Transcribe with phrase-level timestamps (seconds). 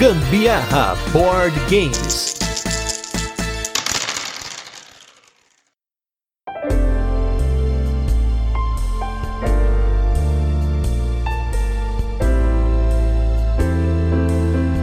[0.00, 2.34] Gambiarra Board Games.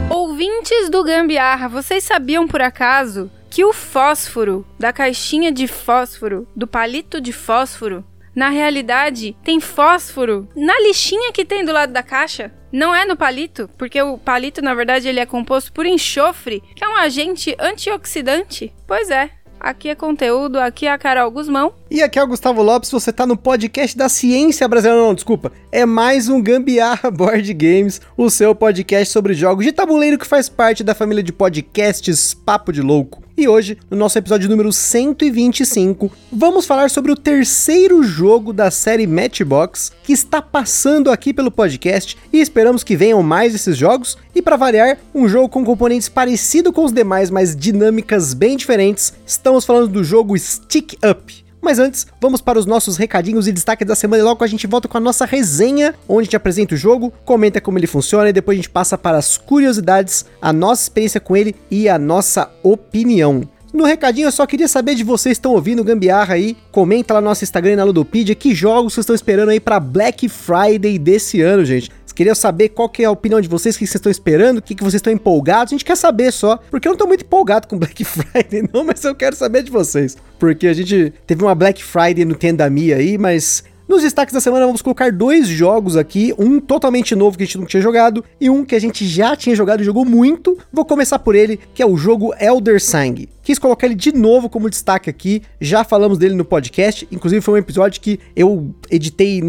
[0.08, 6.68] Ouvintes do Gambiarra, vocês sabiam por acaso que o fósforo da caixinha de fósforo, do
[6.68, 8.04] palito de fósforo,
[8.38, 12.52] na realidade tem fósforo na lixinha que tem do lado da caixa?
[12.70, 16.84] Não é no palito, porque o palito, na verdade, ele é composto por enxofre, que
[16.84, 18.72] é um agente antioxidante.
[18.86, 21.74] Pois é, Aqui é conteúdo, aqui é a Carol Guzmão.
[21.90, 25.50] E aqui é o Gustavo Lopes, você tá no podcast da ciência brasileira, não, desculpa.
[25.72, 30.48] É mais um Gambiarra Board Games, o seu podcast sobre jogos de tabuleiro que faz
[30.48, 33.27] parte da família de podcasts Papo de Louco.
[33.38, 39.06] E hoje, no nosso episódio número 125, vamos falar sobre o terceiro jogo da série
[39.06, 44.18] Matchbox que está passando aqui pelo podcast e esperamos que venham mais esses jogos.
[44.34, 49.12] E para variar, um jogo com componentes parecido com os demais, mas dinâmicas bem diferentes.
[49.24, 51.47] Estamos falando do jogo Stick Up.
[51.60, 54.66] Mas antes, vamos para os nossos recadinhos e destaques da semana e logo a gente
[54.66, 58.32] volta com a nossa resenha, onde gente apresenta o jogo, comenta como ele funciona e
[58.32, 62.50] depois a gente passa para as curiosidades, a nossa experiência com ele e a nossa
[62.62, 63.48] opinião.
[63.72, 66.56] No recadinho, eu só queria saber de vocês que estão ouvindo Gambiarra aí.
[66.72, 69.78] Comenta lá no nosso Instagram e na Ludopedia que jogos vocês estão esperando aí para
[69.78, 71.90] Black Friday desse ano, gente.
[72.18, 74.62] Queria saber qual que é a opinião de vocês, o que vocês estão esperando, o
[74.62, 75.72] que, que vocês estão empolgados.
[75.72, 78.82] A gente quer saber só, porque eu não tô muito empolgado com Black Friday, não,
[78.82, 80.16] mas eu quero saber de vocês.
[80.36, 84.66] Porque a gente teve uma Black Friday no Tendami aí, mas nos destaques da semana
[84.66, 88.50] vamos colocar dois jogos aqui, um totalmente novo que a gente não tinha jogado e
[88.50, 90.58] um que a gente já tinha jogado e jogou muito.
[90.72, 93.28] Vou começar por ele, que é o jogo Elder Sang.
[93.48, 97.54] Quis colocar ele de novo como destaque aqui, já falamos dele no podcast, inclusive foi
[97.54, 99.40] um episódio que eu editei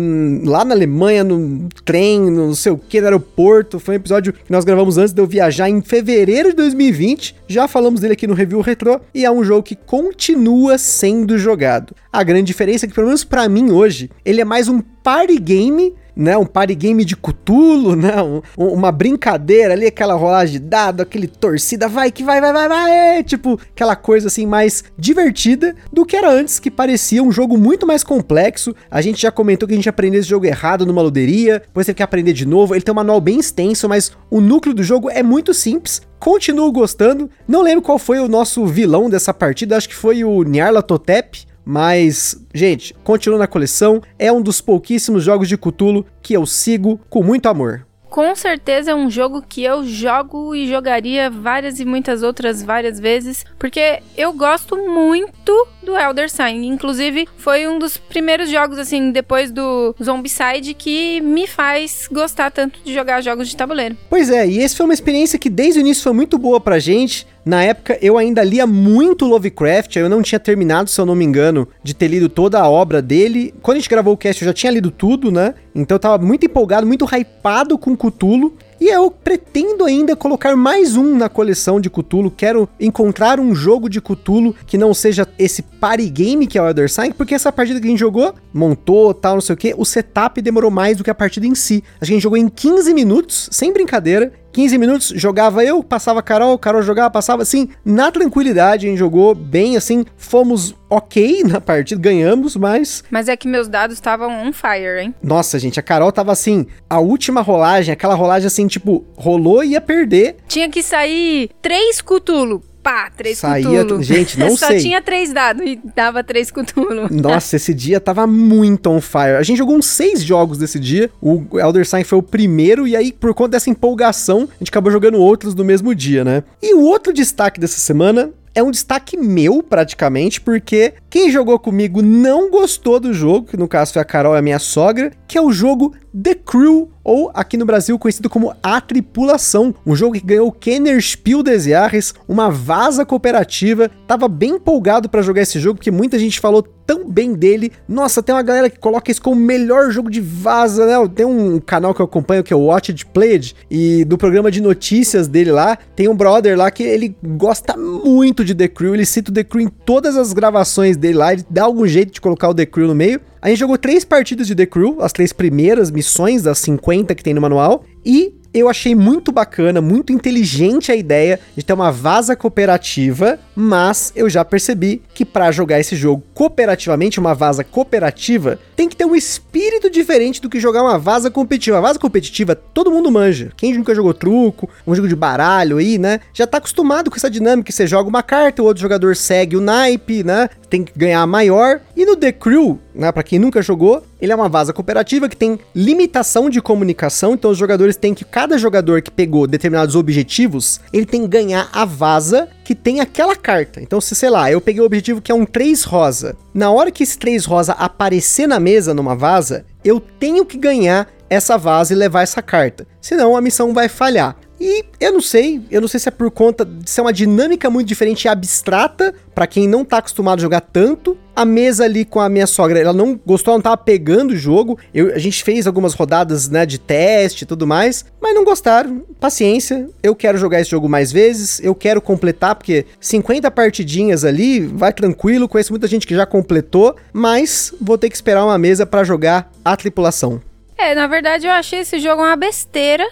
[0.46, 4.32] lá na Alemanha, no trem, no não sei o que, no aeroporto, foi um episódio
[4.32, 8.26] que nós gravamos antes de eu viajar em fevereiro de 2020, já falamos dele aqui
[8.26, 11.94] no Review Retro, e é um jogo que continua sendo jogado.
[12.10, 15.38] A grande diferença é que, pelo menos para mim hoje, ele é mais um party
[15.40, 20.68] game né, um party game de cutulo, né, um, uma brincadeira ali, aquela rolagem de
[20.68, 25.74] dado, aquele torcida, vai que vai, vai, vai, vai, tipo, aquela coisa assim mais divertida
[25.94, 28.76] do que era antes, que parecia um jogo muito mais complexo.
[28.92, 31.96] A gente já comentou que a gente aprendeu esse jogo errado numa luderia, depois teve
[31.96, 32.76] que aprender de novo.
[32.76, 36.02] Ele tem um manual bem extenso, mas o núcleo do jogo é muito simples.
[36.20, 37.30] Continuo gostando.
[37.48, 42.36] Não lembro qual foi o nosso vilão dessa partida, acho que foi o Nyarlathotep, mas,
[42.52, 44.02] gente, continua na coleção.
[44.18, 47.86] É um dos pouquíssimos jogos de Cthulhu que eu sigo com muito amor.
[48.10, 53.00] Com certeza é um jogo que eu jogo e jogaria várias e muitas outras várias
[53.00, 56.68] vezes, porque eu gosto muito do Elder Sign.
[56.68, 62.80] Inclusive, foi um dos primeiros jogos, assim, depois do Zombicide, que me faz gostar tanto
[62.84, 63.96] de jogar jogos de tabuleiro.
[64.10, 66.80] Pois é, e esse foi uma experiência que desde o início foi muito boa pra
[66.80, 67.28] gente.
[67.50, 71.26] Na época eu ainda lia muito Lovecraft, eu não tinha terminado, se eu não me
[71.26, 73.56] engano, de ter lido toda a obra dele.
[73.60, 75.56] Quando a gente gravou o cast eu já tinha lido tudo, né?
[75.74, 78.56] Então eu tava muito empolgado, muito hypado com Cthulhu.
[78.80, 82.32] E eu pretendo ainda colocar mais um na coleção de Cthulhu.
[82.32, 86.68] Quero encontrar um jogo de Cthulhu que não seja esse party game que é o
[86.68, 89.74] Elder Sign, porque essa partida que a gente jogou, montou, tal, não sei o que,
[89.78, 91.84] o setup demorou mais do que a partida em si.
[92.00, 96.58] A gente jogou em 15 minutos, sem brincadeira, 15 minutos, jogava eu, passava a Carol,
[96.58, 102.02] Carol jogava, passava assim, na tranquilidade, a gente jogou bem assim, fomos ok na partida,
[102.02, 103.04] ganhamos, mas.
[103.10, 105.14] Mas é que meus dados estavam on fire, hein?
[105.22, 109.70] Nossa, gente, a Carol tava assim, a última rolagem, aquela rolagem assim, tipo, rolou e
[109.70, 110.38] ia perder.
[110.48, 114.04] Tinha que sair três Cutulo pá, três Saía, Cthulhu.
[114.04, 114.80] Gente, não Só sei.
[114.80, 117.08] Só tinha três dados e dava três Cthulhu.
[117.12, 119.38] Nossa, esse dia tava muito on fire.
[119.38, 121.10] A gente jogou uns seis jogos desse dia.
[121.22, 124.92] O Elder Sign foi o primeiro, e aí, por conta dessa empolgação, a gente acabou
[124.92, 126.44] jogando outros no mesmo dia, né?
[126.62, 132.02] E o outro destaque dessa semana é um destaque meu, praticamente, porque quem jogou comigo
[132.02, 135.38] não gostou do jogo, que no caso foi a Carol e a minha sogra, que
[135.38, 140.14] é o jogo The Crew, ou aqui no Brasil conhecido como A Tripulação, um jogo
[140.14, 143.90] que ganhou o Kenner Spiel des Jahres, uma vaza cooperativa.
[144.08, 147.72] Tava bem empolgado para jogar esse jogo, porque muita gente falou tão bem dele.
[147.88, 151.10] Nossa, tem uma galera que coloca isso como o melhor jogo de vaza, né?
[151.14, 154.52] Tem um canal que eu acompanho que é o Watch It Played, e do programa
[154.52, 158.96] de notícias dele lá, tem um brother lá que ele gosta muito de The Crew,
[158.96, 162.14] ele cita o The Crew em todas as gravações dele lá, ele dá algum jeito
[162.14, 163.20] de colocar o The Crew no meio.
[163.42, 167.24] A gente jogou três partidas de The Crew, as três primeiras missões, das 50 que
[167.24, 171.92] tem no manual, e eu achei muito bacana, muito inteligente a ideia de ter uma
[171.92, 178.58] vaza cooperativa, mas eu já percebi que para jogar esse jogo cooperativamente, uma vaza cooperativa,
[178.74, 181.78] tem que ter um espírito diferente do que jogar uma vaza competitiva.
[181.78, 183.52] A vaza competitiva todo mundo manja.
[183.58, 186.22] Quem nunca jogou truco, um jogo de baralho aí, né?
[186.34, 189.62] Já tá acostumado com essa dinâmica, você joga uma carta, o outro jogador segue o
[189.62, 190.50] naipe, né?
[190.70, 191.82] Tem que ganhar maior.
[191.98, 195.36] E no The Crew, né, para quem nunca jogou, ele é uma vaza cooperativa que
[195.36, 200.80] tem limitação de comunicação, então os jogadores têm que cada jogador que pegou determinados objetivos,
[200.94, 203.49] ele tem que ganhar a vaza que tem aquela carta.
[203.82, 206.38] Então, se sei lá, eu peguei o objetivo que é um 3 rosa.
[206.54, 211.08] Na hora que esse 3 rosa aparecer na mesa numa vaza, eu tenho que ganhar
[211.30, 212.88] essa vaza e levar essa carta.
[213.02, 214.36] Senão a missão vai falhar.
[214.60, 217.70] E eu não sei, eu não sei se é por conta de ser uma dinâmica
[217.70, 221.18] muito diferente e abstrata, para quem não tá acostumado a jogar tanto.
[221.34, 224.38] A mesa ali com a minha sogra, ela não gostou, ela não tava pegando o
[224.38, 224.78] jogo.
[224.94, 229.02] Eu, a gente fez algumas rodadas, né, de teste e tudo mais, mas não gostaram.
[229.18, 234.60] Paciência, eu quero jogar esse jogo mais vezes, eu quero completar, porque 50 partidinhas ali,
[234.60, 238.86] vai tranquilo, conheço muita gente que já completou, mas vou ter que esperar uma mesa
[238.86, 240.42] para jogar a tripulação.
[240.80, 243.08] É, na verdade eu achei esse jogo uma besteira.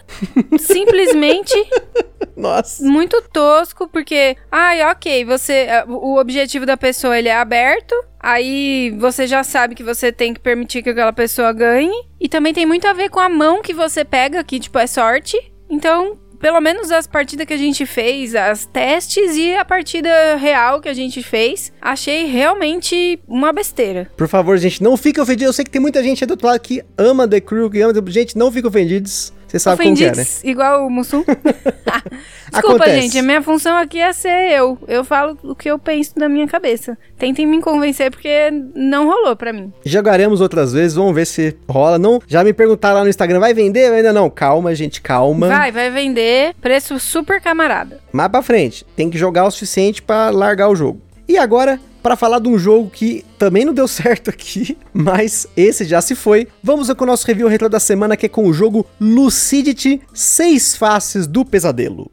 [0.58, 1.54] simplesmente.
[2.36, 2.84] Nossa.
[2.84, 4.38] Muito tosco, porque.
[4.52, 5.68] Ai, ok, você.
[5.88, 7.96] O objetivo da pessoa ele é aberto.
[8.19, 12.08] Aí você já sabe que você tem que permitir que aquela pessoa ganhe.
[12.19, 14.88] E também tem muito a ver com a mão que você pega, que, tipo, é
[14.88, 15.38] sorte.
[15.70, 20.80] Então, pelo menos as partidas que a gente fez, as testes e a partida real
[20.80, 24.10] que a gente fez, achei realmente uma besteira.
[24.16, 25.50] Por favor, gente, não fique ofendido.
[25.50, 27.94] Eu sei que tem muita gente do outro lado que ama The Crew, que ama.
[28.07, 29.34] Gente, não fique ofendidos.
[29.48, 30.26] Você sabe como é, né?
[30.44, 31.24] igual o Mussum.
[32.52, 33.02] Desculpa, Acontece.
[33.02, 33.20] gente.
[33.20, 34.78] A minha função aqui é ser eu.
[34.88, 36.98] Eu falo o que eu penso da minha cabeça.
[37.18, 39.72] Tentem me convencer porque não rolou pra mim.
[39.86, 41.98] Jogaremos outras vezes, vamos ver se rola.
[41.98, 43.92] Não, já me perguntaram lá no Instagram, vai vender?
[43.92, 44.30] Ainda não.
[44.30, 45.48] Calma, gente, calma.
[45.48, 46.54] Vai, vai vender.
[46.62, 48.00] Preço super camarada.
[48.12, 48.86] Mais pra frente.
[48.96, 51.02] Tem que jogar o suficiente para largar o jogo.
[51.28, 55.83] E agora, para falar de um jogo que também não deu certo aqui, mas esse
[55.83, 56.48] já se foi.
[56.63, 60.74] Vamos com o nosso review retro da semana que é com o jogo Lucidity, Seis
[60.74, 62.09] Faces do Pesadelo.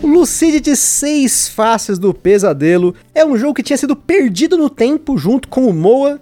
[0.00, 5.48] Lucidity Seis Faces do Pesadelo é um jogo que tinha sido perdido no tempo junto
[5.48, 6.20] com o Moa.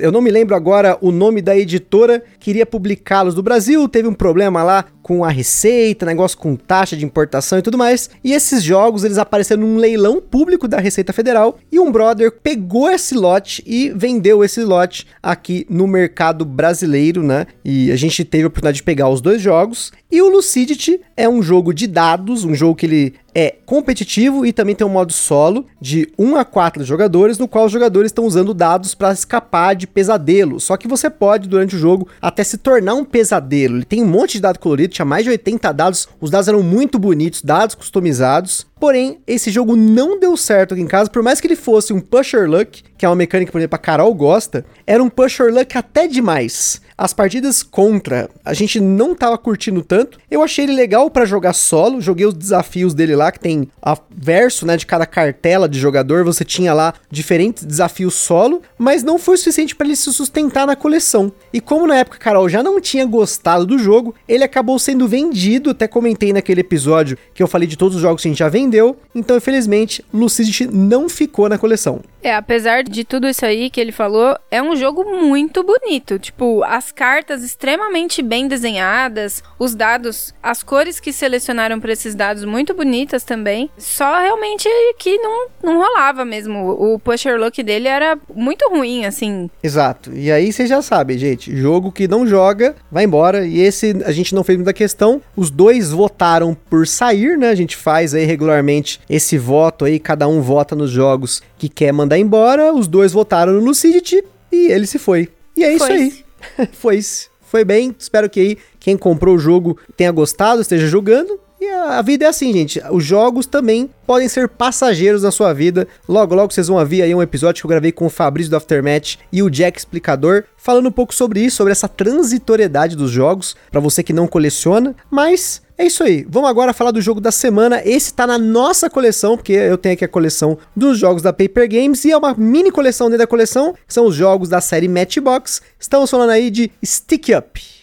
[0.00, 3.88] Eu não me lembro agora o nome da editora que iria publicá-los do Brasil.
[3.88, 8.10] Teve um problema lá com a receita, negócio com taxa de importação e tudo mais.
[8.22, 12.90] E esses jogos eles apareceram num leilão público da Receita Federal e um brother pegou
[12.90, 17.46] esse lote e vendeu esse lote aqui no mercado brasileiro, né?
[17.64, 19.92] E a gente teve a oportunidade de pegar os dois jogos.
[20.10, 24.52] E o Lucidity é um jogo de dados, um jogo que ele é competitivo e
[24.52, 28.24] também tem um modo solo de 1 a 4 jogadores, no qual os jogadores estão
[28.24, 30.58] usando dados para escapar de pesadelo.
[30.58, 33.76] Só que você pode, durante o jogo, até se tornar um pesadelo.
[33.76, 36.62] Ele tem um monte de dado colorido, tinha mais de 80 dados, os dados eram
[36.62, 38.66] muito bonitos, dados customizados.
[38.78, 42.00] Porém, esse jogo não deu certo aqui em casa, por mais que ele fosse um
[42.00, 45.76] pusher luck, que é uma mecânica, por exemplo, a Carol gosta, era um pusher luck
[45.76, 46.80] até demais.
[47.00, 50.18] As partidas contra, a gente não tava curtindo tanto.
[50.30, 53.96] Eu achei ele legal para jogar solo, joguei os desafios dele lá, que tem a
[54.14, 59.18] verso, né, de cada cartela de jogador, você tinha lá diferentes desafios solo, mas não
[59.18, 61.32] foi suficiente para ele se sustentar na coleção.
[61.54, 65.70] E como na época Carol já não tinha gostado do jogo, ele acabou sendo vendido,
[65.70, 68.50] até comentei naquele episódio que eu falei de todos os jogos que a gente já
[68.50, 72.02] vendeu, então infelizmente Lucidity não ficou na coleção.
[72.22, 76.18] É, apesar de tudo isso aí que ele falou, é um jogo muito bonito.
[76.18, 82.44] Tipo, as cartas extremamente bem desenhadas, os dados, as cores que selecionaram para esses dados
[82.44, 83.70] muito bonitas também.
[83.78, 86.70] Só realmente que não, não rolava mesmo.
[86.70, 89.48] O pusher look dele era muito ruim, assim.
[89.62, 90.12] Exato.
[90.14, 93.46] E aí você já sabe, gente, jogo que não joga, vai embora.
[93.46, 95.22] E esse a gente não fez muita questão.
[95.34, 97.48] Os dois votaram por sair, né?
[97.48, 101.92] A gente faz aí regularmente esse voto aí, cada um vota nos jogos que quer
[101.92, 105.28] mandar embora, os dois votaram no Lucidity e ele se foi.
[105.56, 106.24] E é foi isso
[106.56, 106.66] aí.
[106.72, 107.30] foi isso.
[107.40, 107.94] Foi bem.
[107.98, 111.38] Espero que aí quem comprou o jogo tenha gostado, esteja jogando.
[111.60, 112.80] E a vida é assim, gente.
[112.90, 115.86] Os jogos também podem ser passageiros na sua vida.
[116.08, 118.56] Logo, logo vocês vão ouvir aí um episódio que eu gravei com o Fabrício do
[118.56, 123.54] Aftermatch e o Jack Explicador, falando um pouco sobre isso, sobre essa transitoriedade dos jogos,
[123.70, 124.96] para você que não coleciona.
[125.10, 126.26] Mas é isso aí.
[126.26, 127.82] Vamos agora falar do jogo da semana.
[127.84, 131.68] Esse tá na nossa coleção, porque eu tenho aqui a coleção dos jogos da Paper
[131.68, 134.88] Games e é uma mini coleção dentro da coleção, que são os jogos da série
[134.88, 135.60] Matchbox.
[135.78, 137.79] Estamos falando aí de Stick Up.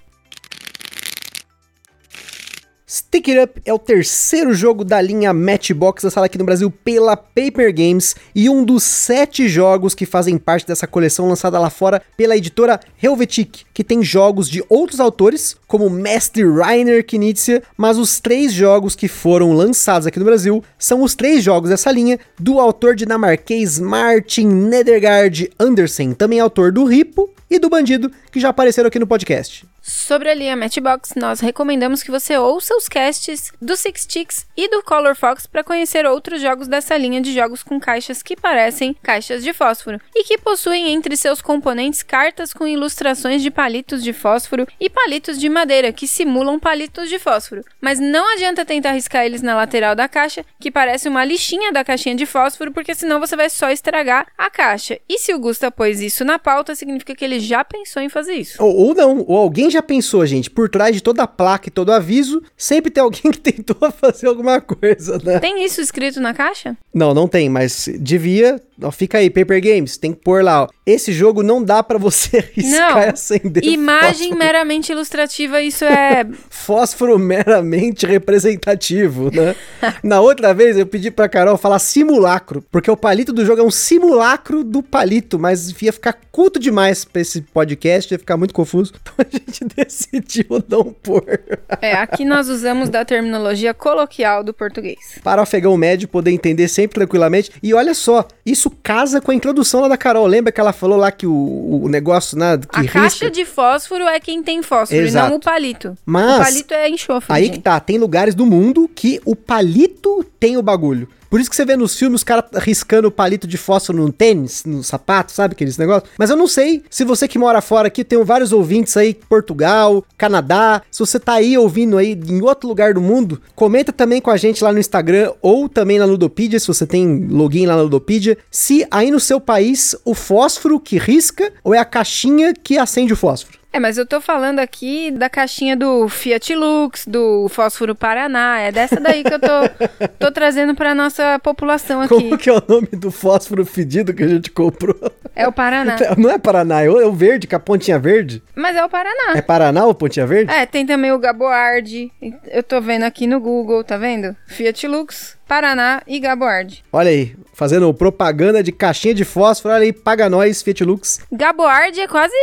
[2.93, 7.15] Stick It Up é o terceiro jogo da linha Matchbox lançado aqui no Brasil pela
[7.15, 12.01] Paper Games e um dos sete jogos que fazem parte dessa coleção lançada lá fora
[12.17, 18.19] pela editora Helvetic, que tem jogos de outros autores, como Mestre Rainer Knizia, mas os
[18.19, 22.60] três jogos que foram lançados aqui no Brasil são os três jogos dessa linha do
[22.60, 28.88] autor dinamarquês Martin Nedergaard Andersen, também autor do Ripo e do Bandido, que já apareceram
[28.88, 29.66] aqui no podcast.
[29.82, 34.70] Sobre a linha Matchbox, nós recomendamos que você ouça os casts do Six Ticks e
[34.70, 38.96] do Color Fox para conhecer outros jogos dessa linha de jogos com caixas que parecem
[39.02, 44.14] caixas de fósforo e que possuem entre seus componentes cartas com ilustrações de palitos de
[44.14, 47.66] fósforo e palitos de madeira que simulam palitos de fósforo.
[47.82, 51.84] Mas não adianta tentar riscar eles na lateral da caixa, que parece uma lixinha da
[51.84, 55.00] caixinha de fósforo, porque senão você vai só estragar a caixa.
[55.10, 58.21] E se o Gusta pôs isso na pauta, significa que ele já pensou em fazer
[58.28, 58.62] isso.
[58.63, 61.72] Ou, ou não, ou alguém já pensou, gente, por trás de toda a placa e
[61.72, 65.40] todo aviso, sempre tem alguém que tentou fazer alguma coisa, né?
[65.40, 66.78] Tem isso escrito na caixa?
[66.94, 68.62] Não, não tem, mas devia.
[68.84, 70.64] Ó, fica aí, Paper Games, tem que pôr lá.
[70.64, 70.68] Ó.
[70.86, 73.02] Esse jogo não dá para você riscar não.
[73.02, 73.64] e acender.
[73.64, 74.38] Imagem fósforo.
[74.38, 76.26] meramente ilustrativa, isso é.
[76.50, 79.56] fósforo meramente representativo, né?
[80.04, 83.64] Na outra vez eu pedi pra Carol falar simulacro, porque o palito do jogo é
[83.64, 88.54] um simulacro do palito, mas ia ficar culto demais pra esse podcast, ia ficar muito
[88.54, 88.94] confuso.
[89.02, 91.40] Então a gente decidiu não pôr.
[91.82, 95.20] É, aqui nós usamos da terminologia coloquial do português.
[95.24, 97.52] Para o afegão médio poder entender sempre tranquilamente.
[97.62, 100.25] E olha só, isso casa com a introdução lá da Carol.
[100.25, 102.57] Lembra que ela falou lá que o, o negócio, né?
[102.57, 102.99] Que a risca...
[102.99, 105.27] caixa de fósforo é quem tem fósforo Exato.
[105.27, 105.97] e não o palito.
[106.05, 107.34] Mas, o palito é enxofre.
[107.34, 107.55] Aí gente.
[107.55, 111.07] que tá, tem lugares do mundo que o palito tem o bagulho.
[111.32, 114.12] Por isso que você vê nos filmes os caras riscando o palito de fósforo no
[114.12, 116.12] tênis, no sapato, sabe aqueles negócios?
[116.20, 120.04] Mas eu não sei se você que mora fora aqui, tem vários ouvintes aí, Portugal,
[120.17, 124.30] Canadá, se você tá aí ouvindo aí em outro lugar do mundo, comenta também com
[124.30, 127.84] a gente lá no Instagram ou também na Ludopedia, se você tem login lá na
[127.84, 132.78] Ludopedia, se aí no seu país o fósforo que risca ou é a caixinha que
[132.78, 133.61] acende o fósforo.
[133.73, 138.60] É, mas eu tô falando aqui da caixinha do Fiat Lux, do Fósforo Paraná.
[138.60, 142.13] É dessa daí que eu tô, tô trazendo pra nossa população aqui.
[142.13, 144.95] Como que é o nome do fósforo fedido que a gente comprou?
[145.34, 145.95] É o Paraná.
[146.17, 148.43] Não é Paraná, é o é verde, com a pontinha verde.
[148.53, 149.38] Mas é o Paraná.
[149.38, 150.51] É Paraná ou pontinha verde?
[150.51, 152.12] É, tem também o Gaboard.
[152.49, 154.36] Eu tô vendo aqui no Google, tá vendo?
[154.47, 156.82] Fiat Lux, Paraná e Gaboard.
[156.94, 161.20] Olha aí, fazendo propaganda de caixinha de fósforo, olha aí, paga nós, Fiat Lux.
[161.30, 162.34] Gaboard é quase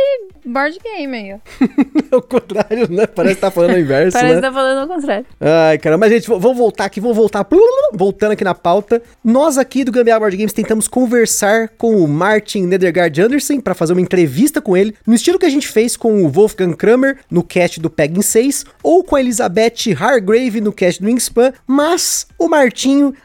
[0.45, 1.39] board game aí, ó.
[2.11, 3.05] É o contrário, né?
[3.05, 4.41] Parece que tá falando o inverso, Parece né?
[4.41, 5.25] que tá falando ao contrário.
[5.39, 7.45] Ai, caramba, mas gente, vamos voltar aqui, vamos voltar.
[7.93, 8.99] Voltando aqui na pauta.
[9.23, 13.93] Nós aqui do Gambiarra Board Games tentamos conversar com o Martin Nedergaard Andersen para fazer
[13.93, 17.43] uma entrevista com ele, no estilo que a gente fez com o Wolfgang Kramer no
[17.43, 22.49] cast do Pegging 6, ou com a Elizabeth Hargrave no cast do Wingspan, mas o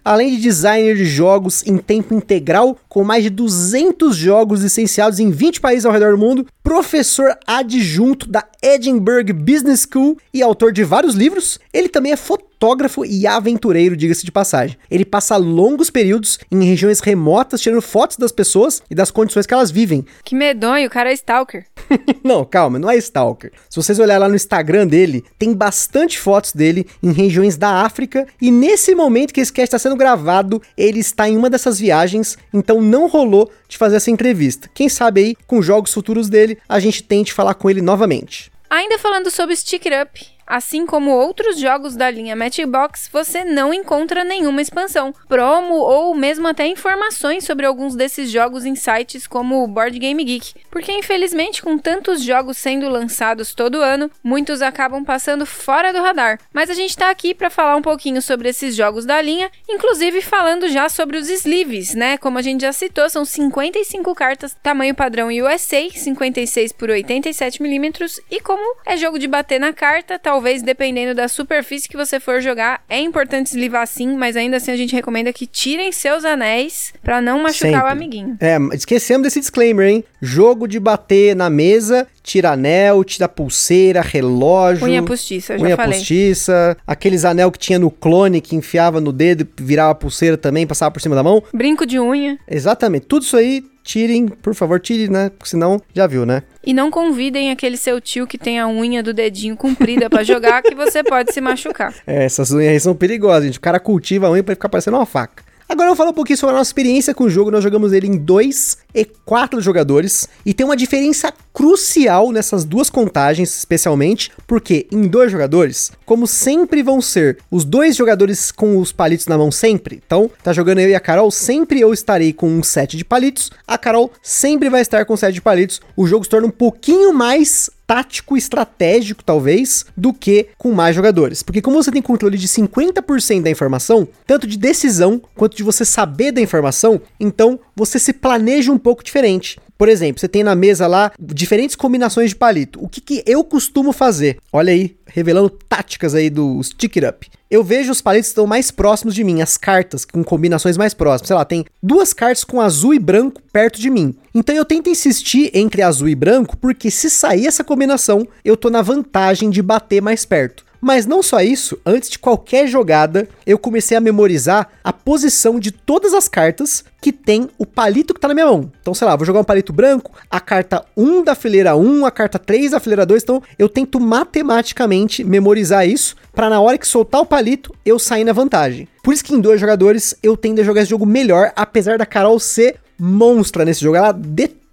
[0.05, 5.31] Além de designer de jogos em tempo integral, com mais de 200 jogos licenciados em
[5.31, 10.83] 20 países ao redor do mundo, professor adjunto da Edinburgh Business School e autor de
[10.83, 14.79] vários livros, ele também é fotógrafo e aventureiro, diga-se de passagem.
[14.91, 19.53] Ele passa longos períodos em regiões remotas tirando fotos das pessoas e das condições que
[19.53, 20.07] elas vivem.
[20.25, 21.67] Que medonho, o cara é stalker.
[22.25, 23.53] não, calma, não é stalker.
[23.69, 28.27] Se vocês olharem lá no Instagram dele, tem bastante fotos dele em regiões da África
[28.41, 32.39] e nesse momento que esse cast está sendo gravado, ele está em uma dessas viagens,
[32.51, 34.71] então não rolou de fazer essa entrevista.
[34.73, 38.54] Quem sabe aí, com jogos futuros dele, a gente tente falar com ele novamente.
[38.75, 43.73] Ainda falando sobre Stick It Up, assim como outros jogos da linha Matchbox, você não
[43.73, 49.63] encontra nenhuma expansão, promo ou mesmo até informações sobre alguns desses jogos em sites como
[49.63, 55.05] o Board Game Geek, porque infelizmente com tantos jogos sendo lançados todo ano, muitos acabam
[55.05, 56.39] passando fora do radar.
[56.53, 60.21] Mas a gente tá aqui para falar um pouquinho sobre esses jogos da linha, inclusive
[60.21, 62.17] falando já sobre os sleeves, né?
[62.19, 68.21] Como a gente já citou, são 55 cartas, tamanho padrão USA, 56 por 87 milímetros,
[68.31, 72.19] e como é jogo de bater na carta, tal talvez dependendo da superfície que você
[72.19, 76.25] for jogar, é importante eslivar sim, mas ainda assim a gente recomenda que tirem seus
[76.25, 77.87] anéis para não machucar Sempre.
[77.87, 78.37] o amiguinho.
[78.41, 80.05] É, esquecemos desse disclaimer, hein?
[80.21, 84.85] Jogo de bater na mesa, tira anel, tira pulseira, relógio.
[84.85, 85.99] Unha postiça, já unha falei.
[85.99, 90.67] postiça, aqueles anel que tinha no clone que enfiava no dedo e virava pulseira também,
[90.67, 91.45] passava por cima da mão.
[91.53, 92.41] Brinco de unha.
[92.49, 95.29] Exatamente, tudo isso aí, tirem, por favor, tirem, né?
[95.29, 96.43] Porque senão, já viu, né?
[96.65, 100.63] E não convidem aquele seu tio que tem a unha do dedinho comprida pra jogar,
[100.63, 101.95] que você pode se machucar.
[102.07, 103.59] É, essas unhas aí são perigosas, gente.
[103.59, 105.45] O cara cultiva a unha pra ficar parecendo uma faca.
[105.69, 107.51] Agora eu vou falar um pouquinho sobre a nossa experiência com o jogo.
[107.51, 110.29] Nós jogamos ele em dois e quatro jogadores.
[110.47, 116.83] E tem uma diferença crucial nessas duas contagens, especialmente, porque em dois jogadores, como sempre
[116.83, 120.03] vão ser os dois jogadores com os palitos na mão sempre.
[120.05, 123.51] Então, tá jogando eu e a Carol, sempre eu estarei com um set de palitos.
[123.67, 125.81] A Carol sempre vai estar com um set de palitos.
[125.97, 131.43] O jogo se torna um pouquinho mais tático, estratégico, talvez, do que com mais jogadores.
[131.43, 135.85] Porque como você tem controle de 50% da informação, tanto de decisão quanto de você
[135.85, 139.59] saber da informação, então você se planeja um pouco diferente.
[139.77, 142.83] Por exemplo, você tem na mesa lá diferentes combinações de palito.
[142.83, 144.39] O que, que eu costumo fazer?
[144.53, 147.31] Olha aí, revelando táticas aí do Stick It Up.
[147.51, 150.95] Eu vejo os palitos que estão mais próximos de mim, as cartas com combinações mais
[150.95, 151.29] próximas.
[151.29, 154.15] Sei lá, tem duas cartas com azul e branco perto de mim.
[154.35, 158.71] Então eu tento insistir entre azul e branco, porque se sair essa combinação, eu tô
[158.71, 160.64] na vantagem de bater mais perto.
[160.85, 165.71] Mas não só isso, antes de qualquer jogada, eu comecei a memorizar a posição de
[165.73, 168.71] todas as cartas que tem o palito que tá na minha mão.
[168.83, 172.11] Então, sei lá, vou jogar um palito branco, a carta 1 da fileira 1, a
[172.11, 176.87] carta 3 da fileira 2, então eu tento matematicamente memorizar isso para na hora que
[176.87, 178.87] soltar o palito eu sair na vantagem.
[179.03, 182.05] Por isso que em dois jogadores eu tendo a jogar esse jogo melhor, apesar da
[182.05, 184.13] Carol ser monstra nesse jogo, ela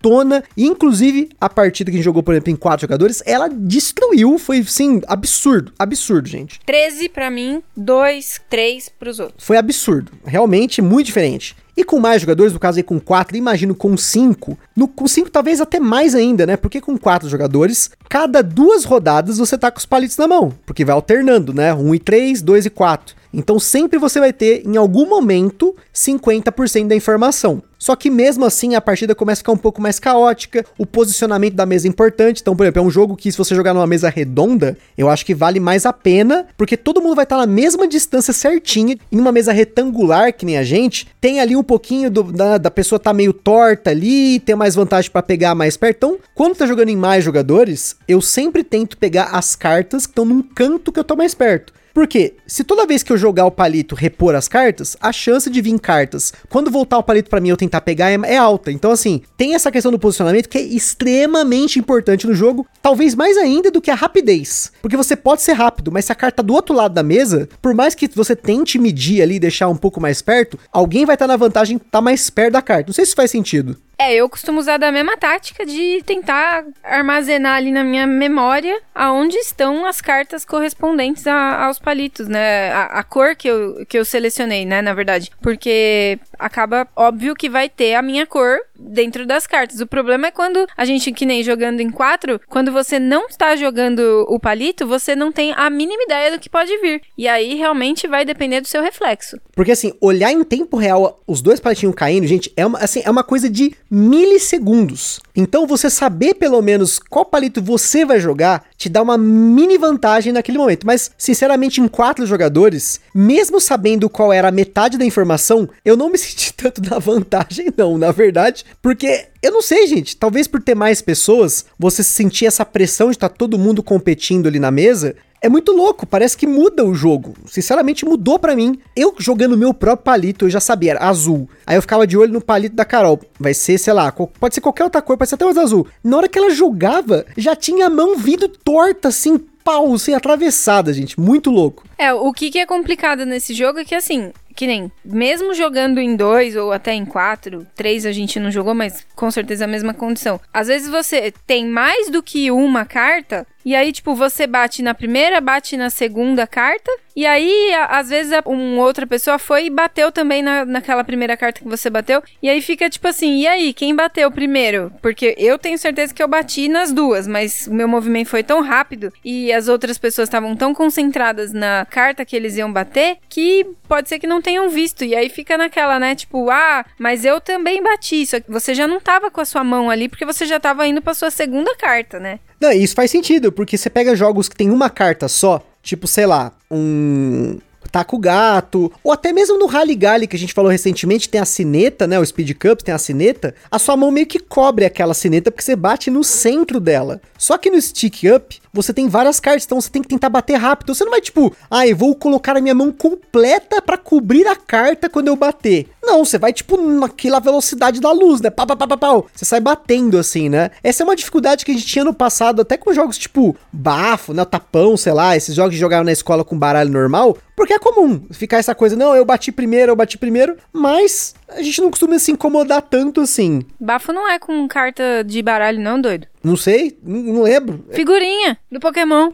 [0.01, 4.39] detona, inclusive a partida que a gente jogou, por exemplo, em quatro jogadores, ela destruiu,
[4.39, 6.59] foi sim, absurdo, absurdo, gente.
[6.65, 9.45] 13 pra mim, 2, 3 pros outros.
[9.45, 11.55] Foi absurdo, realmente muito diferente.
[11.77, 14.57] E com mais jogadores, no caso aí com 4, imagino com 5.
[14.75, 16.57] No, com 5 talvez até mais ainda, né?
[16.57, 20.53] Porque com 4 jogadores, cada duas rodadas você tá com os palitos na mão.
[20.65, 21.73] Porque vai alternando, né?
[21.73, 23.15] 1 e 3, 2 e 4.
[23.33, 27.61] Então sempre você vai ter, em algum momento, 50% da informação.
[27.81, 31.55] Só que mesmo assim a partida começa a ficar um pouco mais caótica, o posicionamento
[31.55, 32.39] da mesa é importante.
[32.39, 35.25] Então, por exemplo, é um jogo que se você jogar numa mesa redonda, eu acho
[35.25, 38.95] que vale mais a pena, porque todo mundo vai estar na mesma distância certinha.
[39.11, 42.69] Em uma mesa retangular, que nem a gente, tem ali um pouquinho do, da, da
[42.69, 45.97] pessoa tá meio torta ali, tem mais vantagem para pegar mais perto.
[45.97, 50.23] Então, quando tá jogando em mais jogadores, eu sempre tento pegar as cartas que estão
[50.23, 51.73] num canto que eu tô mais perto.
[51.93, 55.61] Porque se toda vez que eu jogar o palito repor as cartas, a chance de
[55.61, 58.71] vir cartas, quando voltar o palito para mim eu tentar pegar é, é, alta.
[58.71, 63.37] Então assim, tem essa questão do posicionamento que é extremamente importante no jogo, talvez mais
[63.37, 64.71] ainda do que a rapidez.
[64.81, 67.47] Porque você pode ser rápido, mas se a carta tá do outro lado da mesa,
[67.61, 71.15] por mais que você tente medir ali e deixar um pouco mais perto, alguém vai
[71.15, 72.87] estar tá na vantagem tá mais perto da carta.
[72.87, 73.77] Não sei se faz sentido.
[74.01, 79.37] É, eu costumo usar da mesma tática de tentar armazenar ali na minha memória aonde
[79.37, 82.71] estão as cartas correspondentes a, aos palitos, né?
[82.71, 84.81] A, a, cor que eu, que eu selecionei, né?
[84.81, 85.31] Na verdade.
[85.41, 89.79] Porque acaba óbvio que vai ter a minha cor dentro das cartas.
[89.79, 93.55] O problema é quando a gente, que nem jogando em quatro, quando você não está
[93.55, 97.01] jogando o palito, você não tem a mínima ideia do que pode vir.
[97.17, 99.37] E aí realmente vai depender do seu reflexo.
[99.55, 103.09] Porque assim, olhar em tempo real os dois palitinhos caindo, gente, é uma, assim, é
[103.09, 105.19] uma coisa de milissegundos.
[105.35, 110.33] Então você saber pelo menos qual palito você vai jogar te dá uma mini vantagem
[110.33, 110.87] naquele momento.
[110.87, 116.09] Mas, sinceramente, em quatro jogadores, mesmo sabendo qual era a metade da informação, eu não
[116.09, 120.15] me senti tanto na vantagem, não, na verdade, porque eu não sei, gente.
[120.15, 124.47] Talvez por ter mais pessoas, você sentir essa pressão de estar tá todo mundo competindo
[124.47, 125.15] ali na mesa.
[125.43, 127.33] É muito louco, parece que muda o jogo.
[127.47, 128.79] Sinceramente, mudou para mim.
[128.95, 131.49] Eu jogando meu próprio palito, eu já sabia, era azul.
[131.65, 133.19] Aí eu ficava de olho no palito da Carol.
[133.39, 135.87] Vai ser, sei lá, pode ser qualquer outra cor, pode ser até mais azul.
[136.03, 140.93] Na hora que ela jogava, já tinha a mão vindo torta, assim, pau, assim, atravessada,
[140.93, 141.19] gente.
[141.19, 141.85] Muito louco.
[141.97, 146.15] É, o que é complicado nesse jogo é que, assim, que nem, mesmo jogando em
[146.15, 149.93] dois ou até em quatro, três a gente não jogou, mas com certeza a mesma
[149.93, 150.39] condição.
[150.53, 154.93] Às vezes você tem mais do que uma carta, e aí, tipo, você bate na
[154.93, 160.11] primeira, bate na segunda carta, e aí, às vezes, uma outra pessoa foi e bateu
[160.11, 163.73] também na, naquela primeira carta que você bateu, e aí fica tipo assim, e aí,
[163.73, 164.91] quem bateu primeiro?
[165.01, 168.61] Porque eu tenho certeza que eu bati nas duas, mas o meu movimento foi tão
[168.61, 173.65] rápido e as outras pessoas estavam tão concentradas na carta que eles iam bater que
[173.87, 175.03] pode ser que não tenham visto.
[175.03, 176.15] E aí fica naquela, né?
[176.15, 178.25] Tipo, ah, mas eu também bati.
[178.25, 180.87] Só que você já não tava com a sua mão ali porque você já tava
[180.87, 182.39] indo pra sua segunda carta, né?
[182.61, 186.27] Não, isso faz sentido, porque você pega jogos que tem uma carta só, tipo, sei
[186.27, 187.57] lá, um
[187.91, 191.41] taca o gato, ou até mesmo no Rally Galley que a gente falou recentemente, tem
[191.41, 194.85] a sineta, né, o Speed Cups tem a sineta, a sua mão meio que cobre
[194.85, 197.21] aquela sineta porque você bate no centro dela.
[197.37, 200.55] Só que no Stick Up, você tem várias cartas, então você tem que tentar bater
[200.55, 200.93] rápido.
[200.95, 204.55] Você não vai tipo, ah, eu vou colocar a minha mão completa para cobrir a
[204.55, 205.87] carta quando eu bater.
[206.01, 208.49] Não, você vai tipo naquela velocidade da luz, né?
[208.49, 209.23] Pá, pá, pá, pá, pá.
[209.33, 210.71] Você sai batendo assim, né?
[210.83, 214.33] Essa é uma dificuldade que a gente tinha no passado, até com jogos tipo bafo,
[214.33, 214.45] né?
[214.45, 217.37] Tapão, sei lá, esses jogos que jogaram na escola com baralho normal.
[217.55, 221.61] Porque é comum ficar essa coisa, não, eu bati primeiro, eu bati primeiro, mas a
[221.61, 223.61] gente não costuma se incomodar tanto assim.
[223.79, 226.27] Bafo não é com carta de baralho, não, doido.
[226.43, 227.85] Não sei, não, lembro.
[227.91, 229.31] Figurinha do Pokémon.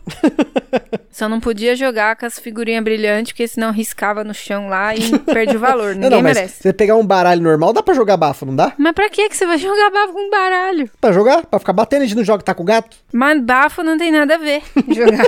[1.09, 5.17] Só não podia jogar com as figurinhas brilhantes, porque senão riscava no chão lá e
[5.25, 5.95] perde o valor.
[5.95, 6.61] Ninguém não, não, merece.
[6.61, 8.73] Você pegar um baralho normal, dá pra jogar bafo, não dá?
[8.77, 10.89] Mas pra que que você vai jogar bafo com baralho?
[10.99, 11.45] Pra jogar?
[11.45, 12.97] Pra ficar batendo, a gente não joga tá com o gato?
[13.13, 14.61] Mas bafo não tem nada a ver
[14.93, 15.25] jogar.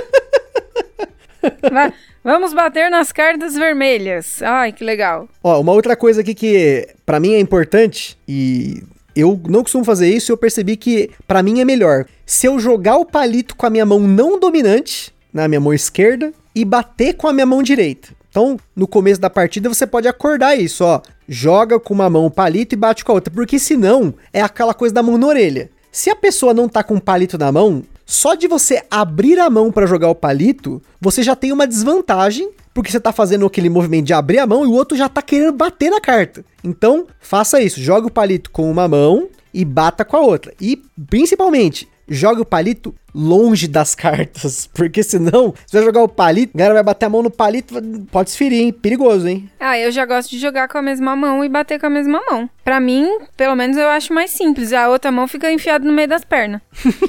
[1.70, 1.92] Vai.
[2.22, 4.42] Vamos bater nas cartas vermelhas.
[4.42, 5.28] Ai, que legal.
[5.42, 8.82] Ó, uma outra coisa aqui que para mim é importante e
[9.16, 12.04] eu não costumo fazer isso, eu percebi que para mim é melhor.
[12.26, 16.32] Se eu jogar o palito com a minha mão não dominante, na minha mão esquerda,
[16.54, 18.08] e bater com a minha mão direita.
[18.28, 21.00] Então, no começo da partida você pode acordar isso, ó.
[21.28, 24.74] Joga com uma mão o palito e bate com a outra, porque senão é aquela
[24.74, 25.70] coisa da mão na orelha.
[25.90, 29.48] Se a pessoa não tá com o palito na mão, só de você abrir a
[29.48, 33.70] mão para jogar o palito, você já tem uma desvantagem, porque você tá fazendo aquele
[33.70, 36.44] movimento de abrir a mão e o outro já tá querendo bater na carta.
[36.64, 40.52] Então, faça isso, joga o palito com uma mão e bata com a outra.
[40.60, 46.52] E principalmente, jogue o palito longe das cartas, porque senão, se vai jogar o palito,
[46.54, 47.74] a galera vai bater a mão no palito,
[48.10, 48.72] pode se ferir, hein?
[48.72, 49.48] Perigoso, hein?
[49.58, 52.20] Ah, eu já gosto de jogar com a mesma mão e bater com a mesma
[52.28, 52.50] mão.
[52.64, 54.72] Para mim, pelo menos eu acho mais simples.
[54.72, 56.60] A outra mão fica enfiada no meio das pernas.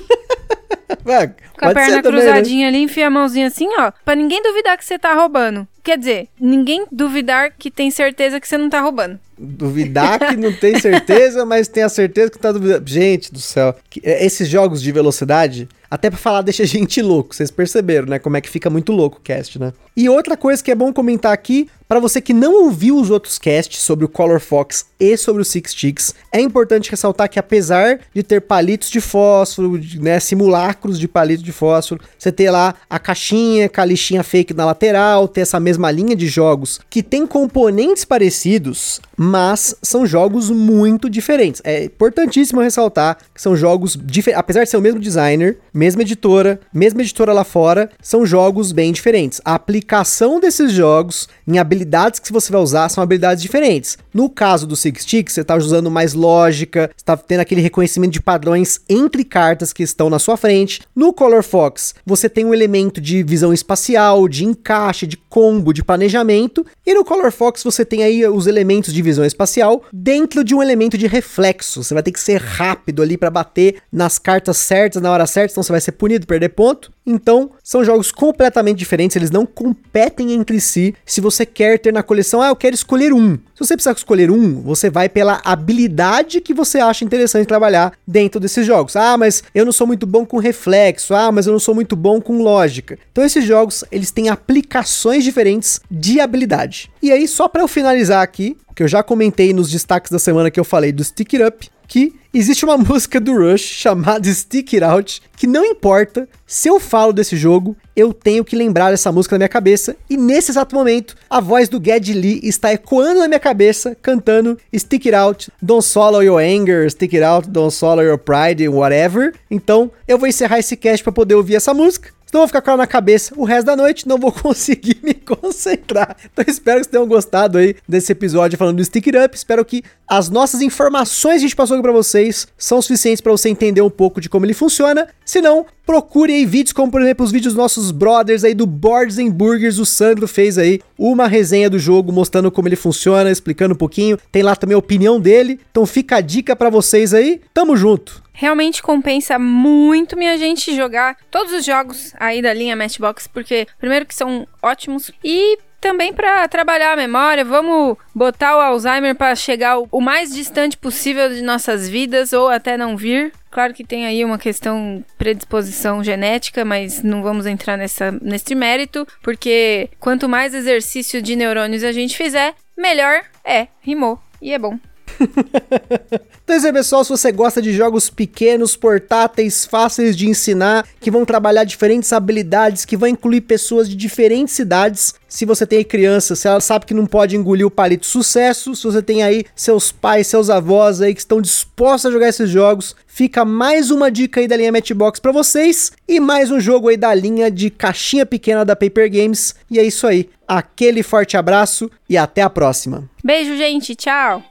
[1.04, 2.68] Vai, com a perna também, cruzadinha né?
[2.68, 5.68] ali, enfia a mãozinha assim, ó, pra ninguém duvidar que você tá roubando.
[5.84, 9.20] Quer dizer, ninguém duvidar que tem certeza que você não tá roubando.
[9.44, 12.88] Duvidar que não tem certeza, mas tem a certeza que tá duvidando.
[12.88, 17.36] Gente do céu, é, esses jogos de velocidade, até pra falar deixa a gente louco,
[17.36, 18.20] vocês perceberam, né?
[18.20, 19.74] Como é que fica muito louco o cast, né?
[19.98, 23.38] E outra coisa que é bom comentar aqui, para você que não ouviu os outros
[23.38, 28.00] casts sobre o Color Fox e sobre o Six Sticks, é importante ressaltar que apesar
[28.16, 32.98] de ter palitos de fósforo, né, simulacros de palito de fósforo, você ter lá a
[32.98, 37.28] caixinha com a lixinha fake na lateral, ter essa mesma linha de jogos que tem
[37.28, 41.62] componentes parecidos, mas são jogos muito diferentes.
[41.66, 46.58] É importantíssimo ressaltar que são jogos diferentes, apesar de ser o mesmo designer, mesma editora,
[46.74, 49.42] mesma editora lá fora, são jogos bem diferentes.
[49.44, 51.81] A aplicação desses jogos em habilidades
[52.22, 53.98] que você vai usar são habilidades diferentes.
[54.14, 58.22] No caso do Six Sticks, você está usando mais lógica, está tendo aquele reconhecimento de
[58.22, 60.82] padrões entre cartas que estão na sua frente.
[60.96, 65.84] No Color Fox, você tem um elemento de visão espacial, de encaixe, de combo, de
[65.84, 66.66] planejamento.
[66.86, 70.62] E no Color Fox você tem aí os elementos de visão espacial dentro de um
[70.62, 71.84] elemento de reflexo.
[71.84, 75.54] Você vai ter que ser rápido ali para bater nas cartas certas na hora certa,
[75.54, 76.92] senão você vai ser punido, perder ponto.
[77.06, 80.94] Então, são jogos completamente diferentes, eles não competem entre si.
[81.06, 83.36] Se você quer ter na coleção, ah, eu quero escolher um.
[83.36, 88.40] Se você precisar escolher um, você vai pela habilidade que você acha interessante trabalhar dentro
[88.40, 88.96] desses jogos.
[88.96, 91.14] Ah, mas eu não sou muito bom com reflexo.
[91.14, 92.98] Ah, mas eu não sou muito bom com lógica.
[93.12, 96.92] Então esses jogos, eles têm aplicações diferentes de habilidade.
[97.02, 100.50] E aí, só para eu finalizar aqui, que eu já comentei nos destaques da semana
[100.50, 104.76] que eu falei do Stick It Up, que existe uma música do Rush chamada Stick
[104.76, 109.12] It Out, que não importa se eu falo desse jogo, eu tenho que lembrar dessa
[109.12, 113.20] música na minha cabeça, e nesse exato momento, a voz do Ged Lee está ecoando
[113.20, 117.74] na minha cabeça, cantando Stick It Out, Don't Swallow Your Anger, Stick It Out, Don't
[117.74, 119.34] Swallow Your Pride, whatever.
[119.50, 122.14] Então, eu vou encerrar esse cast para poder ouvir essa música.
[122.32, 125.14] Então vou ficar com ela na cabeça o resto da noite, não vou conseguir me
[125.14, 126.16] concentrar.
[126.32, 129.36] Então espero que vocês tenham gostado aí desse episódio falando do Stick It Up.
[129.36, 133.34] Espero que as nossas informações que a gente passou aqui pra vocês são suficientes para
[133.34, 135.10] você entender um pouco de como ele funciona.
[135.26, 138.66] Se não, procure aí vídeos como, por exemplo, os vídeos dos nossos brothers aí do
[138.66, 139.78] Boards and Burgers.
[139.78, 144.18] O Sandro fez aí uma resenha do jogo mostrando como ele funciona, explicando um pouquinho.
[144.32, 145.60] Tem lá também a opinião dele.
[145.70, 147.42] Então fica a dica para vocês aí.
[147.54, 148.24] Tamo junto!
[148.34, 154.06] Realmente compensa muito, minha gente, jogar todos os jogos aí da linha Matchbox, porque primeiro
[154.06, 159.80] que são ótimos e também para trabalhar a memória, vamos botar o Alzheimer para chegar
[159.92, 163.34] o mais distante possível de nossas vidas ou até não vir.
[163.50, 169.08] Claro que tem aí uma questão predisposição genética, mas não vamos entrar nessa, nesse mérito,
[169.24, 173.68] porque quanto mais exercício de neurônios a gente fizer, melhor é.
[173.82, 174.20] Rimou.
[174.40, 174.80] E é bom.
[176.44, 177.04] então é isso aí, pessoal.
[177.04, 182.86] Se você gosta de jogos pequenos, portáteis, fáceis de ensinar, que vão trabalhar diferentes habilidades,
[182.86, 186.94] que vão incluir pessoas de diferentes cidades, se você tem criança, se ela sabe que
[186.94, 191.14] não pode engolir o palito sucesso, se você tem aí seus pais, seus avós aí
[191.14, 195.20] que estão dispostos a jogar esses jogos, fica mais uma dica aí da linha Matchbox
[195.20, 199.56] para vocês e mais um jogo aí da linha de caixinha pequena da Paper Games.
[199.70, 200.30] E é isso aí.
[200.48, 203.10] Aquele forte abraço e até a próxima.
[203.24, 203.96] Beijo, gente.
[203.96, 204.51] Tchau.